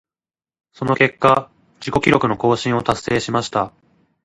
[0.73, 3.71] その結果、自己記録の更新を達成しました。